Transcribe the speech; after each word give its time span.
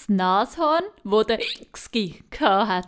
das 0.00 0.08
Nashorn, 0.08 0.84
wo 1.04 1.22
der 1.22 1.38
Xgi 1.72 2.22
hat. 2.38 2.86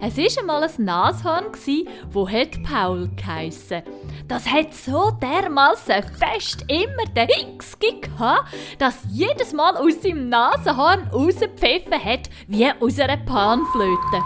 Es 0.00 0.16
war 0.16 0.40
einmal 0.40 0.62
ein 0.62 0.84
Nashorn, 0.84 1.46
das 1.52 2.62
Paul 2.62 3.08
geheissen. 3.16 3.82
Das 4.28 4.46
hat 4.46 4.72
so 4.74 5.10
dermaßen 5.10 6.02
fest 6.18 6.64
immer 6.68 7.06
den 7.16 7.58
Xgi 7.58 8.00
gehabt, 8.02 8.54
dass 8.78 9.04
jedes 9.10 9.52
Mal 9.52 9.76
aus 9.76 10.02
seinem 10.02 10.28
Nasenhorn 10.28 11.08
rausgepfiffen 11.08 12.04
hat, 12.04 12.30
wie 12.46 12.70
aus 12.80 13.00
einer 13.00 13.16
Panflöte 13.16 14.22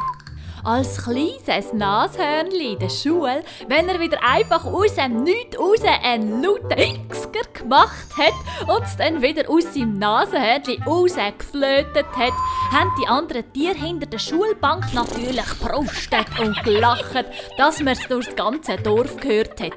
als 0.65 1.05
kleines 1.05 1.73
Nashörnli 1.73 2.73
in 2.73 2.79
der 2.79 2.89
Schule, 2.89 3.45
wenn 3.69 3.89
er 3.89 4.01
wieder 4.01 4.19
einfach 4.23 4.65
aus 4.65 4.95
dem 4.95 5.23
Nichts 5.23 5.59
raus 5.59 5.81
einen 6.03 6.43
lauten 6.43 7.09
Xger 7.09 7.43
gemacht 7.53 8.09
hat 8.19 8.69
und 8.69 8.83
es 8.83 8.97
dann 8.97 9.23
wieder 9.23 9.49
aus 9.49 9.75
seinem 9.75 9.99
Nasenhörnli 9.99 10.81
rausgeflötet 10.87 12.07
hat, 12.17 12.33
haben 12.73 12.91
die 13.01 13.07
anderen 13.07 13.53
Tiere 13.53 13.75
hinter 13.75 14.07
der 14.07 14.19
Schulbank 14.19 14.93
natürlich 14.95 15.61
prostet 15.61 16.39
und 16.41 16.63
gelacht, 16.65 17.27
dass 17.59 17.81
man 17.81 17.93
es 17.93 18.09
durch 18.09 18.27
das 18.27 18.37
ganze 18.37 18.77
Dorf 18.77 19.17
gehört 19.19 19.61
hat. 19.61 19.73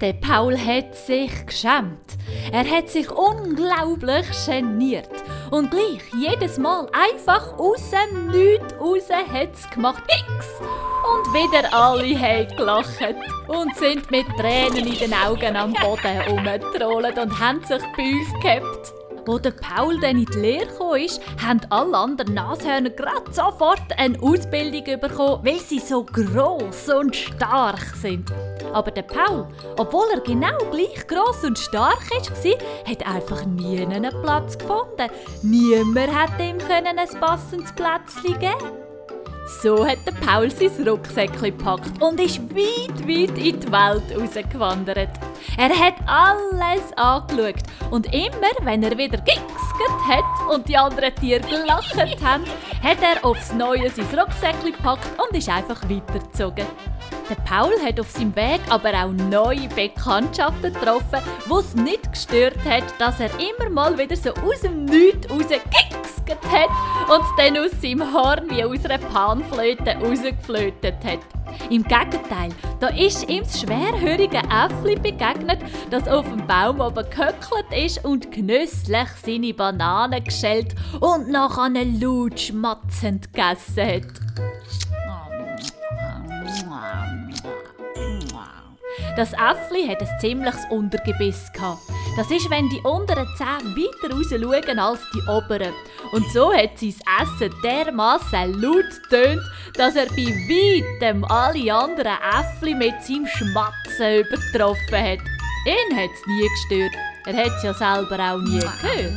Der 0.00 0.12
Paul 0.12 0.58
hat 0.58 0.94
sich 0.96 1.46
geschämt. 1.46 2.18
Er 2.52 2.68
hat 2.68 2.90
sich 2.90 3.10
unglaublich 3.10 4.26
geniert. 4.46 5.08
Und 5.54 5.70
gleich 5.70 6.02
jedes 6.18 6.58
Mal 6.58 6.88
einfach 6.90 7.56
aus 7.56 7.88
dem 7.90 8.26
Nichts 8.26 8.74
raus 8.80 9.08
hat's 9.08 9.70
gemacht. 9.70 10.02
X! 10.08 10.46
Und 10.58 11.32
wieder 11.32 11.72
alle 11.72 12.18
haben 12.18 12.56
gelacht 12.56 13.14
und 13.46 13.76
sind 13.76 14.10
mit 14.10 14.26
Tränen 14.36 14.84
in 14.84 14.98
den 14.98 15.14
Augen 15.14 15.54
am 15.54 15.72
Boden 15.74 16.22
umgetrollt 16.28 17.16
und 17.18 17.38
haben 17.38 17.62
sich 17.62 17.80
Bauch 17.82 18.40
gehabt. 18.42 18.92
Wo 19.26 19.38
der 19.38 19.52
Paul 19.52 20.00
dann 20.00 20.18
in 20.18 20.26
die 20.26 20.38
Lehre 20.40 20.66
kam, 20.66 21.46
haben 21.46 21.60
alle 21.70 21.98
anderen 21.98 22.34
Nashörner 22.34 22.90
gerade 22.90 23.32
sofort 23.32 23.96
eine 23.96 24.20
Ausbildung 24.20 24.98
bekommen, 24.98 25.44
weil 25.44 25.60
sie 25.60 25.78
so 25.78 26.02
gross 26.02 26.88
und 26.88 27.14
stark 27.14 27.94
sind. 28.02 28.28
Aber 28.74 28.90
der 28.90 29.02
Paul, 29.02 29.46
obwohl 29.78 30.06
er 30.12 30.20
genau 30.20 30.58
gleich 30.70 31.06
gross 31.06 31.44
und 31.44 31.58
stark 31.58 32.10
war, 32.10 32.90
hat 32.90 33.06
einfach 33.06 33.46
nie 33.46 33.80
einen 33.80 34.10
Platz 34.22 34.58
gefunden. 34.58 35.08
Niemand 35.42 36.12
hat 36.14 36.40
ihm 36.40 36.58
ein 36.58 37.20
passendes 37.20 37.72
Plätzchen 37.72 38.38
geben 38.38 38.83
so 39.46 39.86
hat 39.86 39.98
der 40.06 40.12
Paul 40.12 40.50
sein 40.50 40.88
Rucksäckchen 40.88 41.56
gepackt 41.56 42.00
und 42.00 42.20
ist 42.20 42.40
weit, 42.54 43.00
weit 43.06 43.38
in 43.38 43.60
die 43.60 43.72
Welt 43.72 44.02
rausgewandert. 44.18 45.10
Er 45.56 45.68
hat 45.68 45.94
alles 46.06 46.92
angeschaut 46.96 47.62
und 47.90 48.06
immer, 48.12 48.52
wenn 48.62 48.82
er 48.82 48.96
wieder 48.96 49.18
gexickert 49.18 50.08
hat 50.08 50.54
und 50.54 50.68
die 50.68 50.76
anderen 50.76 51.14
Tiere 51.16 51.40
gelacht 51.40 51.94
haben, 52.22 52.44
hat 52.82 52.98
er 53.02 53.24
aufs 53.24 53.52
Neue 53.52 53.90
sein 53.90 54.06
Rucksäckchen 54.18 54.72
gepackt 54.72 55.08
und 55.18 55.36
ist 55.36 55.48
einfach 55.48 55.82
weitergezogen. 55.82 56.66
Der 57.28 57.36
Paul 57.36 57.72
hat 57.82 57.98
auf 58.00 58.10
seinem 58.10 58.34
Weg 58.36 58.60
aber 58.68 58.92
auch 58.92 59.10
neue 59.10 59.68
Bekanntschaften 59.68 60.72
getroffen, 60.72 61.20
wo 61.46 61.58
es 61.58 61.74
nicht 61.74 62.12
gestört 62.12 62.58
hat, 62.64 62.84
dass 62.98 63.20
er 63.20 63.30
immer 63.38 63.70
mal 63.70 63.96
wieder 63.96 64.16
so 64.16 64.30
aus 64.30 64.60
dem 64.62 64.84
Nichts 64.84 65.26
rausgexickert 66.24 66.44
hat 66.50 66.70
und 67.10 67.22
es 67.22 67.30
dann 67.36 67.56
aus 67.58 67.80
seinem 67.80 68.12
Horn 68.12 68.50
wie 68.50 68.64
aus 68.64 68.84
einer 68.84 68.98
Panflöte 68.98 69.96
rausgeflötet 69.96 70.96
hat. 71.04 71.18
Im 71.70 71.82
Gegenteil, 71.84 72.50
da 72.80 72.88
ist 72.88 73.28
ihm 73.28 73.42
das 73.42 73.60
schwerhörige 73.60 74.38
Äffli 74.38 74.96
begegnet, 74.96 75.58
das 75.90 76.08
auf 76.08 76.26
dem 76.28 76.46
Baum 76.46 76.80
oben 76.80 77.08
gehöckelt 77.10 77.66
ist 77.76 78.04
und 78.04 78.32
genüsslich 78.32 79.08
seine 79.24 79.54
Bananen 79.54 80.24
geschält 80.24 80.74
und 81.00 81.28
nachher 81.30 81.70
laut 82.00 82.40
schmatzend 82.40 83.32
gegessen 83.32 83.86
hat. 83.86 84.24
Das 89.16 89.32
Äffli 89.32 89.86
hat 89.86 90.00
ein 90.00 90.20
ziemliches 90.20 90.64
Untergebiss 90.70 91.52
Das 92.16 92.30
ist, 92.30 92.48
wenn 92.48 92.68
die 92.68 92.80
unteren 92.82 93.26
Zähne 93.36 93.74
weiter 93.74 94.14
raus 94.14 94.28
schauen 94.30 94.78
als 94.78 95.00
die 95.12 95.22
oberen. 95.28 95.72
Und 96.12 96.30
so 96.30 96.52
hat 96.52 96.78
sein 96.78 96.94
Essen 97.20 97.52
dermaßen 97.64 98.60
laut 98.62 98.84
tönt, 99.10 99.42
dass 99.74 99.96
er 99.96 100.06
bei 100.06 100.26
weitem 100.48 101.24
alle 101.24 101.74
anderen 101.74 102.16
Äffli 102.38 102.74
mit 102.74 103.02
seinem 103.02 103.26
Schmatzen 103.26 104.20
übertroffen 104.20 104.92
hat. 104.92 105.18
Ihn 105.66 105.96
hat 105.96 106.10
es 106.14 106.26
nie 106.26 106.48
gestört. 106.48 106.94
Er 107.26 107.36
hat 107.36 107.52
es 107.56 107.62
ja 107.64 107.74
selber 107.74 108.18
auch 108.20 108.38
nie 108.38 108.60
gehört. 108.60 109.12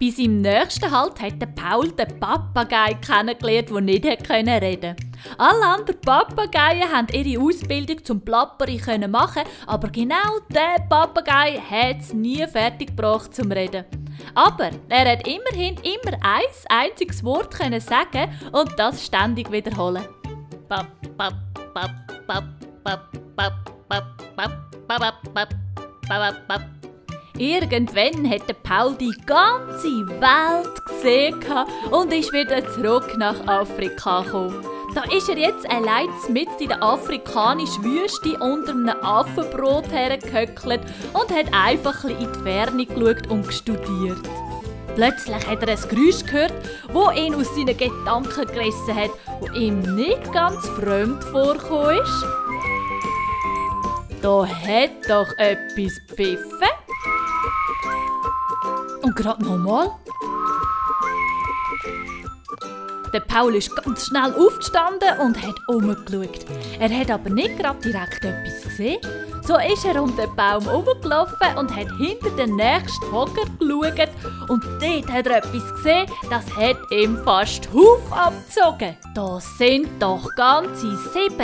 Bei 0.00 0.10
seinem 0.10 0.40
nächsten 0.40 0.90
Halt 0.90 1.20
hat 1.20 1.54
Paul 1.54 1.92
den 1.92 2.18
Papagei 2.18 2.94
kennengelernt, 2.94 3.70
der 3.70 3.80
nicht 3.80 4.04
reden 4.04 4.26
konnte. 4.26 5.09
Alle 5.38 5.64
anderen 5.64 6.00
Papageien 6.00 6.90
haben 6.90 7.08
ihre 7.12 7.42
Ausbildung 7.42 8.04
zum 8.04 8.20
Plapperi 8.20 8.80
machen, 9.08 9.42
aber 9.66 9.88
genau 9.88 10.38
der 10.48 10.84
Papagei 10.88 11.58
hat 11.58 12.00
es 12.00 12.12
nie 12.12 12.46
fertig 12.46 12.88
gebracht 12.88 13.34
zum 13.34 13.52
Reden. 13.52 13.84
Aber 14.34 14.70
er 14.88 15.12
hat 15.12 15.26
immerhin 15.26 15.76
immer 15.82 16.16
ein 16.22 16.44
einziges 16.68 17.24
Wort 17.24 17.54
können 17.54 17.80
sagen 17.80 18.30
und 18.52 18.78
das 18.78 19.04
ständig 19.04 19.50
wiederholen. 19.50 20.04
Irgendwann 27.38 28.30
hat 28.30 28.62
Paul 28.62 28.94
die 28.96 29.14
ganze 29.24 30.06
Welt 30.20 30.86
gesehen 30.86 31.40
und 31.90 32.12
ist 32.12 32.32
wieder 32.32 32.68
zurück 32.70 33.16
nach 33.16 33.46
Afrika 33.46 34.22
gekommen. 34.22 34.79
Da 34.94 35.04
ist 35.04 35.28
er 35.28 35.38
jetzt 35.38 35.70
allein 35.70 36.08
mit 36.30 36.48
in 36.58 36.68
der 36.68 36.82
afrikanischen 36.82 37.84
Wüste 37.84 38.36
unter 38.38 38.72
einem 38.72 38.88
Affenbrot 39.02 39.88
hergehöckelt 39.92 40.80
und 41.12 41.30
hat 41.30 41.46
einfach 41.52 42.02
in 42.04 42.18
die 42.18 42.38
Ferne 42.42 42.86
geschaut 42.86 43.28
und 43.28 43.52
studiert. 43.52 44.18
Plötzlich 44.96 45.46
hat 45.46 45.62
er 45.62 45.68
ein 45.68 45.88
Geräusch 45.88 46.24
gehört, 46.26 46.52
das 46.92 47.16
ihn 47.16 47.34
aus 47.36 47.54
seinen 47.54 47.76
Gedanken 47.76 48.46
gerissen 48.52 48.94
hat, 48.96 49.10
wo 49.38 49.46
ihm 49.56 49.80
nicht 49.94 50.32
ganz 50.32 50.66
fremd 50.70 51.22
vorgekommen 51.24 51.96
ist. 52.02 52.26
Da 54.20 54.44
hat 54.44 55.08
doch 55.08 55.28
etwas 55.38 55.92
gepfiffen. 56.08 56.68
Und 59.02 59.14
gerade 59.14 59.44
nochmal. 59.44 59.99
Der 63.12 63.20
Paul 63.20 63.56
ist 63.56 63.74
ganz 63.74 64.06
schnell 64.06 64.32
aufgestanden 64.34 65.18
und 65.20 65.40
hat 65.42 65.56
umgeschaut. 65.66 66.46
Er 66.78 66.90
hat 66.96 67.10
aber 67.10 67.30
nicht 67.30 67.58
gerade 67.58 67.80
direkt 67.80 68.24
etwas 68.24 68.62
gesehen. 68.62 68.98
So 69.42 69.56
ist 69.56 69.84
er 69.84 70.00
um 70.00 70.14
den 70.16 70.34
Baum 70.36 70.62
herumgelaufen 70.62 71.58
und 71.58 71.74
hat 71.74 71.88
hinter 71.98 72.30
den 72.36 72.56
nächsten 72.56 73.10
Hocker 73.10 73.46
geschaut. 73.58 74.08
Und 74.48 74.64
dort 74.80 75.10
hat 75.10 75.26
er 75.26 75.38
etwas 75.38 75.74
gesehen, 75.74 76.06
das 76.28 76.44
hat 76.54 76.76
ihm 76.92 77.18
fast 77.24 77.68
Huf 77.72 78.00
abgezogen. 78.12 78.96
Das 79.14 79.58
sind 79.58 79.88
doch 80.00 80.28
ganze 80.36 80.96
17 80.96 81.36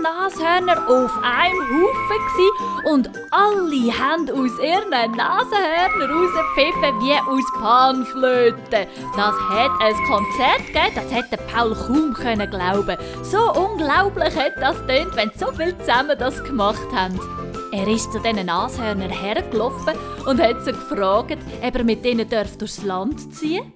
Nashörner 0.00 0.88
auf 0.88 1.12
einem 1.22 1.60
Haufen 1.60 2.20
und 2.84 3.10
alle 3.30 3.92
haben 3.98 4.30
aus 4.30 4.58
ihren 4.58 4.90
Nasenhörnern 4.90 6.10
rausgepfiffen 6.10 7.00
wie 7.00 7.12
aus 7.12 7.44
Panflöten. 7.60 8.86
Das 9.16 9.34
hat 9.50 9.70
ein 9.80 9.94
Konzert 10.08 10.66
gegeben, 10.66 10.94
das 10.94 11.09
hätte 11.12 11.36
Paul 11.52 11.74
kaum 11.74 12.14
können 12.14 12.50
glauben. 12.50 12.96
So 13.22 13.38
unglaublich 13.52 14.36
hat 14.36 14.54
das 14.60 14.76
tönt, 14.86 15.16
wenn 15.16 15.30
so 15.36 15.52
viele 15.52 15.76
zusammen 15.78 16.18
das 16.18 16.42
gemacht 16.44 16.88
haben. 16.94 17.18
Er 17.72 17.86
ist 17.86 18.12
zu 18.12 18.18
diesen 18.18 18.46
Nashörnern 18.46 19.10
hergelaufen 19.10 19.94
und 20.26 20.40
hat 20.40 20.64
sie 20.64 20.72
gefragt, 20.72 21.38
ob 21.62 21.74
er 21.74 21.84
mit 21.84 22.04
ihnen 22.04 22.28
durchs 22.28 22.82
Land 22.82 23.34
ziehen 23.34 23.72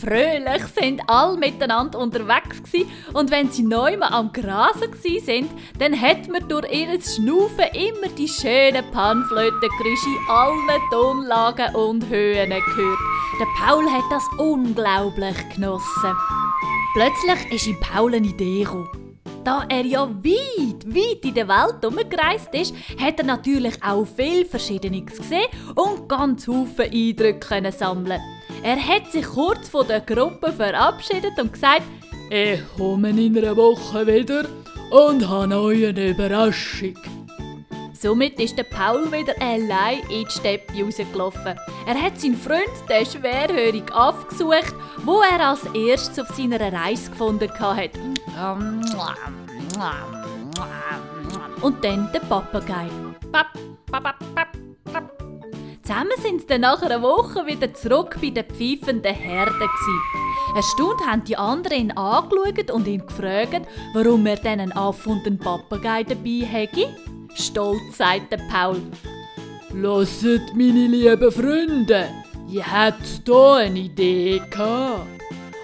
Fröhlich 0.00 0.64
sind 0.80 1.00
alle 1.06 1.36
miteinander 1.36 1.98
unterwegs 1.98 2.62
gewesen, 2.62 2.90
und 3.12 3.30
wenn 3.30 3.50
sie 3.50 3.62
neu 3.62 3.98
am 4.00 4.32
Grasen 4.32 4.92
sind, 5.22 5.50
dann 5.78 5.98
hat 6.00 6.28
man 6.28 6.48
durch 6.48 6.70
ihr 6.72 6.88
Schnaufen 7.00 7.64
immer 7.74 8.08
die 8.16 8.28
schönen 8.28 8.84
Panflötengeräusche 8.92 10.08
in 10.08 10.30
allen 10.30 10.90
Tonlagen 10.90 11.74
und 11.74 12.08
Höhen 12.08 12.50
gehört. 12.50 12.98
Der 13.40 13.46
Paul 13.58 13.84
hat 13.90 14.04
das 14.10 14.24
unglaublich 14.38 15.36
genossen. 15.54 16.16
Plötzlich 16.94 17.52
ist 17.52 17.66
ihm 17.66 17.78
Paul 17.80 18.14
eine 18.14 18.26
Idee 18.26 18.64
gekommen. 18.64 18.88
Da 19.44 19.64
er 19.68 19.86
ja 19.86 20.08
weit, 20.08 20.84
weit 20.86 21.24
in 21.24 21.34
der 21.34 21.48
Welt 21.48 21.84
umgereist 21.84 22.52
ist, 22.52 22.74
hat 23.00 23.18
er 23.18 23.24
natürlich 23.24 23.82
auch 23.82 24.04
viel 24.04 24.44
Verschiedenes 24.44 25.16
gesehen 25.16 25.46
und 25.74 26.08
ganz 26.08 26.44
viele 26.44 26.90
Eindrücke 26.90 27.72
sammeln. 27.72 28.20
Er 28.62 28.76
hat 28.76 29.10
sich 29.12 29.24
kurz 29.24 29.68
von 29.68 29.86
der 29.86 30.00
Gruppe 30.00 30.52
verabschiedet 30.52 31.38
und 31.38 31.52
gesagt, 31.52 31.82
ich 32.30 32.60
komme 32.76 33.10
in 33.10 33.38
einer 33.38 33.56
Woche 33.56 34.06
wieder 34.06 34.44
und 34.90 35.26
habe 35.28 35.56
euch 35.60 35.86
eine 35.86 36.10
Überraschung. 36.10 36.94
Somit 37.92 38.38
ist 38.38 38.56
der 38.56 38.64
Paul 38.64 39.10
wieder 39.10 39.34
allein 39.40 40.00
in 40.08 40.24
die 40.24 40.30
Steppe 40.30 40.72
rausgelaufen. 40.84 41.58
Er 41.86 42.00
hat 42.00 42.20
seinen 42.20 42.36
Freund, 42.36 42.68
den 42.88 43.06
schwerhörigen 43.06 43.90
Aff, 43.92 44.28
gesucht, 44.28 44.74
wo 45.04 45.20
er 45.20 45.48
als 45.48 45.64
erstes 45.74 46.18
auf 46.18 46.36
seiner 46.36 46.60
Reise 46.72 47.10
gefunden 47.10 47.50
hat. 47.58 47.90
Und 51.60 51.84
dann 51.84 52.12
den 52.12 52.28
Papagei. 52.28 52.88
Zusammen 55.88 56.20
sind 56.20 56.42
sie 56.42 56.46
dann 56.48 56.60
nach 56.60 56.82
einer 56.82 57.00
Woche 57.00 57.46
wieder 57.46 57.72
zurück 57.72 58.18
bei 58.20 58.28
den 58.28 58.44
pfeifenden 58.44 59.14
Herden. 59.14 59.70
Erstaunt 60.54 61.00
haben 61.06 61.24
die 61.24 61.34
anderen 61.34 61.78
ihn 61.78 61.92
angeschaut 61.92 62.70
und 62.70 62.86
ihn 62.86 63.06
gefragt, 63.06 63.66
warum 63.94 64.26
er 64.26 64.36
dann 64.36 64.60
einen 64.60 64.72
Aff 64.72 65.06
und 65.06 65.26
einen 65.26 65.38
Papagei 65.38 66.04
dabei 66.04 66.44
hätte. 66.44 66.94
Stolz 67.34 67.96
sagte 67.96 68.36
Paul. 68.50 68.82
Lasset, 69.72 70.54
meine 70.54 70.88
lieben 70.88 71.32
Freunde, 71.32 72.10
ihr 72.50 72.70
habt 72.70 73.22
hier 73.24 73.52
eine 73.54 73.78
Idee 73.78 74.42
gehabt. 74.50 75.06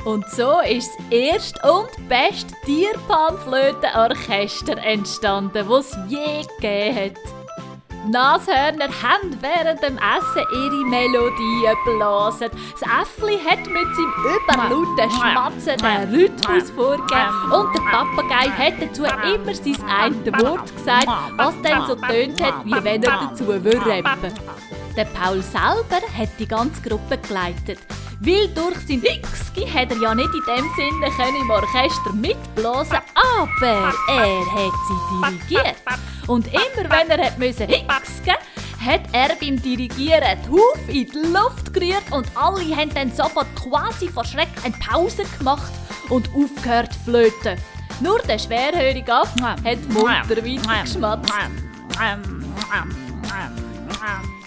Und 0.06 0.24
so 0.30 0.60
ist 0.66 0.90
das 0.96 1.04
erste 1.10 1.70
und 1.70 1.90
beste 2.08 2.54
Tierpanflötenorchester 2.64 4.78
entstanden, 4.78 5.66
das 5.68 5.90
es 5.90 5.98
je 6.08 6.46
gegeben 6.58 6.96
hat. 6.96 7.43
Nashörner 8.10 8.88
haben 9.02 9.36
während 9.40 9.82
dem 9.82 9.96
Essen 9.98 10.44
ihre 10.52 10.84
Melodie 10.86 11.68
geblasen. 11.84 12.50
Das 12.72 12.82
Äffli 13.02 13.38
hat 13.38 13.60
mit 13.66 13.88
seinem 13.94 14.14
überlauten 14.36 15.10
Schmatzen 15.10 15.76
den 15.78 16.14
Rhythmus 16.14 16.70
vorgegeben 16.70 17.52
und 17.52 17.74
der 17.74 17.82
Papagei 17.90 18.50
hat 18.50 18.74
dazu 18.80 19.04
immer 19.04 19.54
sein 19.54 19.76
ein 19.88 20.26
Wort 20.42 20.76
gesagt, 20.76 21.08
was 21.36 21.54
dann 21.62 21.86
so 21.86 21.94
tönt 21.94 22.42
hat, 22.42 22.64
wie 22.64 22.84
wenn 22.84 23.02
er 23.02 23.28
dazu 23.28 23.44
rappen 23.44 24.32
Der 24.96 25.04
Paul 25.06 25.42
selber 25.42 26.06
hat 26.16 26.28
die 26.38 26.48
ganze 26.48 26.82
Gruppe 26.82 27.18
geleitet. 27.18 27.78
Weil 28.24 28.48
durch 28.54 28.78
sein 28.88 29.02
Hixki 29.02 29.66
hat 29.66 29.90
er 29.90 29.98
ja 29.98 30.14
nicht 30.14 30.30
in 30.32 30.42
dem 30.46 30.70
Sinne 30.76 31.10
können 31.14 31.42
im 31.42 31.50
Orchester 31.50 32.12
mitblasen, 32.14 32.98
aber 33.14 33.92
er 34.08 34.46
hat 34.50 34.72
sie 34.88 35.48
dirigiert. 35.52 35.76
Und 36.26 36.46
immer 36.46 36.90
wenn 36.90 37.10
er 37.10 37.26
hat 37.26 37.38
müssen 37.38 37.68
Hixken, 37.68 38.36
hat 38.80 39.02
er 39.12 39.36
beim 39.38 39.60
Dirigieren 39.60 40.38
die 40.42 40.48
Huf 40.48 40.78
in 40.88 41.06
die 41.06 41.18
Luft 41.18 41.74
gerührt 41.74 42.10
und 42.12 42.26
alle 42.34 42.74
haben 42.74 42.94
dann 42.94 43.12
sofort 43.12 43.46
quasi 43.56 44.08
vor 44.08 44.24
Schreck 44.24 44.48
eine 44.64 44.74
Pause 44.74 45.24
gemacht 45.38 45.72
und 46.08 46.26
aufgehört 46.34 46.94
zu 46.94 47.00
flöten. 47.00 47.58
Nur 48.00 48.20
der 48.20 48.38
schwerhörige 48.38 49.12
Aff 49.12 49.34
hat 49.42 49.88
munter 49.90 50.36
weitergeschmatzt. 50.36 51.34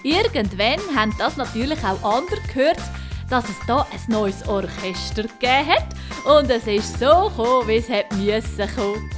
Irgendwann 0.02 0.96
haben 0.96 1.14
das 1.16 1.36
natürlich 1.36 1.78
auch 1.84 2.02
andere 2.02 2.40
gehört 2.52 2.80
dass 3.28 3.48
es 3.48 3.56
da 3.66 3.86
ein 3.92 4.00
neues 4.08 4.46
Orchester 4.48 5.22
gegeben 5.22 5.68
hat 5.68 5.86
und 6.24 6.50
es 6.50 6.66
ist 6.66 6.98
so 6.98 7.28
gekommen, 7.28 7.68
wie 7.68 7.76
es 7.76 7.88
hat 7.88 8.12
müssen 8.16 8.74
kommen. 8.74 9.10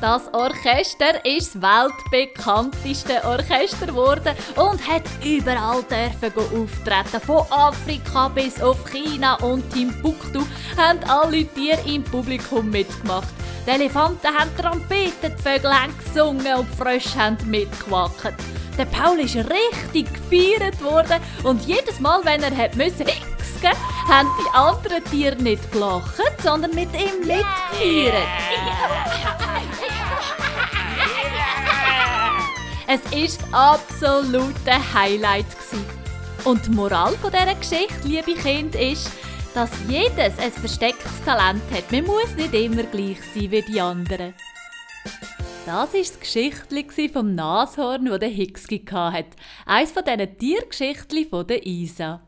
Das 0.00 0.32
Orchester 0.34 1.24
ist 1.24 1.54
das 1.54 1.62
weltbekannteste 1.62 3.24
Orchester 3.24 3.86
geworden 3.86 4.36
und 4.56 4.86
hat 4.86 5.04
überall 5.24 5.82
dürfen 5.84 6.38
auftreten. 6.38 7.20
Von 7.24 7.44
Afrika 7.50 8.28
bis 8.28 8.60
auf 8.60 8.84
China 8.90 9.36
und 9.36 9.68
Timbuktu 9.72 10.40
haben 10.76 11.00
alle 11.08 11.46
Tiere 11.46 11.80
im 11.86 12.04
Publikum 12.04 12.68
mitgemacht. 12.68 13.28
Die 13.66 13.70
Elefanten 13.70 14.26
haben 14.26 14.54
Trompeten, 14.56 15.32
die 15.36 15.42
Vögel 15.42 15.72
haben 15.72 15.94
gesungen 15.98 16.54
und 16.56 16.68
die 16.70 16.76
Frösche 16.76 17.18
haben 17.18 17.38
mitgewackelt. 17.50 18.34
Der 18.76 18.84
Paul 18.84 19.18
ist 19.18 19.36
richtig 19.36 20.06
gefeiert 20.12 20.80
worden 20.84 21.22
und 21.42 21.62
jedes 21.66 21.98
Mal, 22.00 22.20
wenn 22.24 22.42
er 22.42 22.54
hat 22.54 22.76
müssen 22.76 23.06
Hixen, 23.60 23.76
haben 24.08 24.28
die 24.38 24.54
anderen 24.54 25.04
Tiere 25.04 25.36
nicht 25.36 25.72
gelacht, 25.72 26.22
sondern 26.42 26.74
mit 26.74 26.88
ihm 26.94 27.20
mitgefeiert. 27.20 28.26
Es 32.88 33.00
ist 33.12 33.42
das 33.42 33.52
absolute 33.52 34.94
Highlight 34.94 35.46
Und 36.44 36.64
die 36.66 36.70
Moral 36.70 37.14
dieser 37.16 37.54
Geschichte, 37.54 38.06
liebe 38.06 38.34
Kinder, 38.34 38.78
ist, 38.78 39.10
dass 39.54 39.70
jedes 39.88 40.38
ein 40.38 40.52
verstecktes 40.52 41.24
Talent 41.24 41.62
hat. 41.72 41.90
Man 41.90 42.04
muss 42.04 42.36
nicht 42.36 42.54
immer 42.54 42.84
gleich 42.84 43.18
sein 43.34 43.50
wie 43.50 43.62
die 43.62 43.80
anderen. 43.80 44.34
Das 45.66 45.92
war 45.92 45.98
das 45.98 46.20
Geschichtchen 46.20 47.10
vom 47.12 47.34
Nashorn, 47.34 48.04
das 48.04 48.20
der 48.20 48.28
Hixki 48.28 48.84
hatte. 48.88 49.30
Eines 49.64 49.90
von 49.90 50.04
diesen 50.04 50.38
Tiergeschichten 50.38 51.28
von 51.28 51.44
der 51.44 51.66
Isa. 51.66 52.25